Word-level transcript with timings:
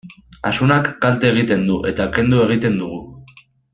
Asunak 0.51 0.87
kalte 1.03 1.29
egiten 1.33 1.67
du, 1.67 1.77
eta 1.91 2.07
kendu 2.17 2.41
egiten 2.47 2.81
dugu. 2.81 3.03